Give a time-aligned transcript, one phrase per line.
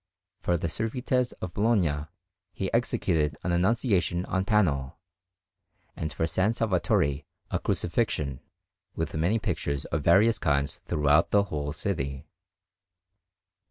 [0.39, 2.07] For the Servites of Bologna
[2.53, 4.97] he executed an Annunciation on panel,
[5.95, 6.31] and for S.
[6.55, 8.39] Salvatore a Crucifixion,
[8.95, 12.25] with many pictures of various kinds throughout the whole city.